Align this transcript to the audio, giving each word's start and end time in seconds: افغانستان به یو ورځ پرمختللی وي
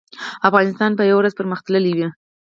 افغانستان 0.47 0.91
به 0.97 1.03
یو 1.09 1.17
ورځ 1.19 1.33
پرمختللی 1.39 1.91
وي 1.97 2.07